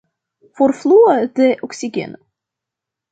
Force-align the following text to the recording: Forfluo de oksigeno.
Forfluo 0.61 1.11
de 1.39 1.47
oksigeno. 1.67 2.19